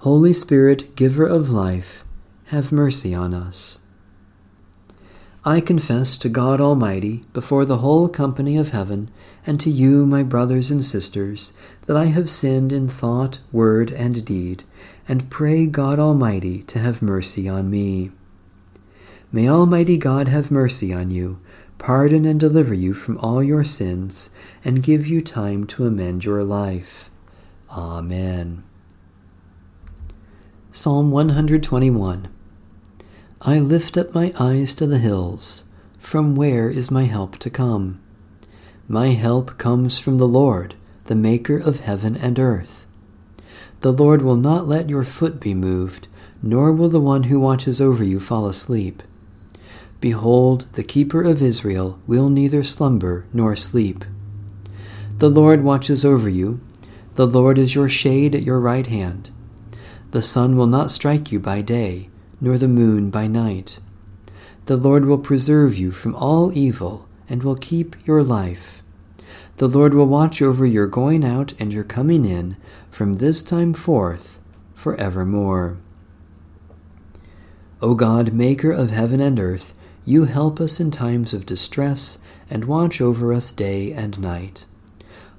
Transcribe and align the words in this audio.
Holy 0.00 0.32
Spirit, 0.32 0.96
giver 0.96 1.26
of 1.26 1.50
life, 1.50 2.06
have 2.46 2.72
mercy 2.72 3.14
on 3.14 3.34
us. 3.34 3.78
I 5.44 5.60
confess 5.60 6.16
to 6.16 6.30
God 6.30 6.58
Almighty, 6.58 7.26
before 7.34 7.66
the 7.66 7.78
whole 7.84 8.08
company 8.08 8.56
of 8.56 8.70
heaven, 8.70 9.10
and 9.46 9.60
to 9.60 9.68
you, 9.68 10.06
my 10.06 10.22
brothers 10.22 10.70
and 10.70 10.82
sisters, 10.82 11.52
that 11.84 11.98
I 11.98 12.06
have 12.06 12.30
sinned 12.30 12.72
in 12.72 12.88
thought, 12.88 13.40
word, 13.52 13.90
and 13.90 14.24
deed, 14.24 14.64
and 15.06 15.28
pray 15.28 15.66
God 15.66 15.98
Almighty 15.98 16.62
to 16.62 16.78
have 16.78 17.02
mercy 17.02 17.46
on 17.46 17.68
me. 17.68 18.10
May 19.30 19.50
Almighty 19.50 19.98
God 19.98 20.28
have 20.28 20.50
mercy 20.50 20.94
on 20.94 21.10
you, 21.10 21.40
pardon 21.76 22.24
and 22.24 22.40
deliver 22.40 22.72
you 22.72 22.94
from 22.94 23.18
all 23.18 23.42
your 23.42 23.64
sins, 23.64 24.30
and 24.64 24.82
give 24.82 25.06
you 25.06 25.20
time 25.20 25.66
to 25.66 25.84
amend 25.84 26.24
your 26.24 26.42
life. 26.42 27.10
Amen. 27.68 28.64
Psalm 30.82 31.10
121 31.10 32.26
I 33.42 33.58
lift 33.58 33.98
up 33.98 34.14
my 34.14 34.32
eyes 34.40 34.72
to 34.72 34.86
the 34.86 34.96
hills. 34.96 35.64
From 35.98 36.34
where 36.34 36.70
is 36.70 36.90
my 36.90 37.04
help 37.04 37.36
to 37.40 37.50
come? 37.50 38.00
My 38.88 39.08
help 39.08 39.58
comes 39.58 39.98
from 39.98 40.16
the 40.16 40.26
Lord, 40.26 40.74
the 41.04 41.14
Maker 41.14 41.58
of 41.58 41.80
heaven 41.80 42.16
and 42.16 42.38
earth. 42.38 42.86
The 43.82 43.92
Lord 43.92 44.22
will 44.22 44.36
not 44.36 44.66
let 44.66 44.88
your 44.88 45.04
foot 45.04 45.38
be 45.38 45.52
moved, 45.52 46.08
nor 46.42 46.72
will 46.72 46.88
the 46.88 46.98
one 46.98 47.24
who 47.24 47.38
watches 47.38 47.82
over 47.82 48.02
you 48.02 48.18
fall 48.18 48.48
asleep. 48.48 49.02
Behold, 50.00 50.64
the 50.72 50.82
keeper 50.82 51.22
of 51.22 51.42
Israel 51.42 51.98
will 52.06 52.30
neither 52.30 52.62
slumber 52.62 53.26
nor 53.34 53.54
sleep. 53.54 54.02
The 55.18 55.28
Lord 55.28 55.62
watches 55.62 56.06
over 56.06 56.30
you. 56.30 56.62
The 57.16 57.26
Lord 57.26 57.58
is 57.58 57.74
your 57.74 57.90
shade 57.90 58.34
at 58.34 58.44
your 58.44 58.60
right 58.60 58.86
hand. 58.86 59.30
The 60.10 60.22
sun 60.22 60.56
will 60.56 60.66
not 60.66 60.90
strike 60.90 61.30
you 61.30 61.38
by 61.38 61.62
day, 61.62 62.08
nor 62.40 62.58
the 62.58 62.66
moon 62.66 63.10
by 63.10 63.28
night. 63.28 63.78
The 64.66 64.76
Lord 64.76 65.04
will 65.04 65.18
preserve 65.18 65.78
you 65.78 65.92
from 65.92 66.16
all 66.16 66.52
evil, 66.52 67.08
and 67.28 67.44
will 67.44 67.54
keep 67.54 67.94
your 68.06 68.24
life. 68.24 68.82
The 69.58 69.68
Lord 69.68 69.94
will 69.94 70.06
watch 70.06 70.42
over 70.42 70.66
your 70.66 70.88
going 70.88 71.24
out 71.24 71.52
and 71.60 71.72
your 71.72 71.84
coming 71.84 72.24
in 72.24 72.56
from 72.90 73.14
this 73.14 73.40
time 73.40 73.72
forth 73.72 74.40
for 74.74 74.96
evermore. 74.96 75.78
O 77.80 77.94
God, 77.94 78.32
Maker 78.32 78.72
of 78.72 78.90
heaven 78.90 79.20
and 79.20 79.38
earth, 79.38 79.74
you 80.04 80.24
help 80.24 80.60
us 80.60 80.80
in 80.80 80.90
times 80.90 81.32
of 81.32 81.46
distress 81.46 82.18
and 82.50 82.64
watch 82.64 83.00
over 83.00 83.32
us 83.32 83.52
day 83.52 83.92
and 83.92 84.18
night. 84.18 84.66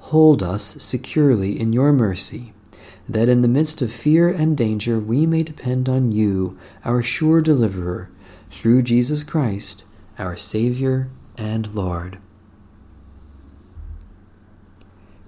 Hold 0.00 0.42
us 0.42 0.64
securely 0.82 1.58
in 1.58 1.72
your 1.72 1.92
mercy 1.92 2.52
that 3.08 3.28
in 3.28 3.40
the 3.40 3.48
midst 3.48 3.80
of 3.80 3.90
fear 3.90 4.28
and 4.28 4.56
danger 4.56 5.00
we 5.00 5.26
may 5.26 5.42
depend 5.42 5.88
on 5.88 6.12
you, 6.12 6.58
our 6.84 7.02
sure 7.02 7.40
deliverer, 7.40 8.10
through 8.50 8.82
Jesus 8.82 9.24
Christ, 9.24 9.84
our 10.18 10.36
Savior 10.36 11.08
and 11.36 11.74
Lord. 11.74 12.18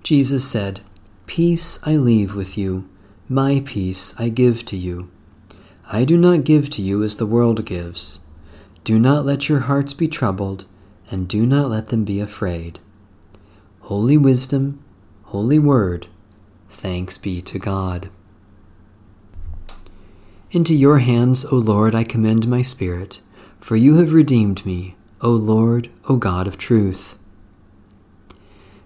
Jesus 0.03 0.49
said, 0.49 0.81
Peace 1.27 1.79
I 1.85 1.97
leave 1.97 2.35
with 2.35 2.59
you, 2.59 2.89
my 3.29 3.63
peace 3.65 4.15
I 4.19 4.29
give 4.29 4.65
to 4.67 4.77
you. 4.77 5.09
I 5.93 6.05
do 6.05 6.17
not 6.17 6.45
give 6.45 6.71
to 6.71 6.83
you 6.83 7.03
as 7.03 7.17
the 7.17 7.27
world 7.27 7.65
gives. 7.65 8.21
Do 8.85 8.99
not 8.99 9.25
let 9.25 9.49
your 9.49 9.61
hearts 9.61 9.95
be 9.95 10.09
troubled, 10.09 10.67
and 11.11 11.29
do 11.29 11.47
not 11.47 11.71
let 11.71 11.89
them 11.89 12.05
be 12.05 12.21
afraid. 12.21 12.81
Holy 13.81 14.17
Wisdom, 14.17 14.83
Holy 15.25 15.59
Word, 15.59 16.09
Thanks 16.71 17.19
be 17.19 17.43
to 17.43 17.59
God. 17.59 18.09
Into 20.51 20.75
your 20.75 20.99
hands, 20.99 21.45
O 21.45 21.57
Lord, 21.57 21.95
I 21.95 22.05
commend 22.05 22.49
my 22.49 22.63
spirit, 22.63 23.21
for 23.59 23.77
you 23.77 23.97
have 23.97 24.13
redeemed 24.13 24.65
me, 24.65 24.97
O 25.21 25.31
Lord, 25.31 25.91
O 26.09 26.17
God 26.17 26.47
of 26.47 26.59
truth. 26.59 27.19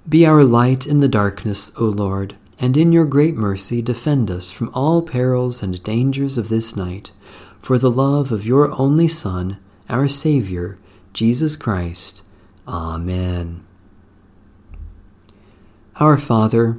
Be 0.07 0.27
our 0.27 0.45
light 0.45 0.87
in 0.87 1.01
the 1.01 1.09
darkness, 1.09 1.73
O 1.79 1.85
Lord, 1.85 2.37
and 2.59 2.77
in 2.77 2.93
your 2.93 3.07
great 3.07 3.35
mercy 3.35 3.81
defend 3.81 4.31
us 4.31 4.51
from 4.51 4.71
all 4.75 5.01
perils 5.01 5.63
and 5.63 5.83
dangers 5.83 6.37
of 6.37 6.49
this 6.49 6.77
night, 6.77 7.13
for 7.59 7.79
the 7.79 7.91
love 7.91 8.31
of 8.31 8.45
your 8.45 8.73
only 8.79 9.09
Son, 9.09 9.59
our 9.89 10.09
Saviour, 10.09 10.79
Jesus 11.15 11.57
Christ. 11.57 12.23
Amen. 12.69 13.65
Our 15.97 16.19
Father, 16.19 16.79